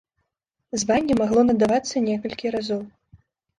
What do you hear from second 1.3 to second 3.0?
надавацца некалькі разоў.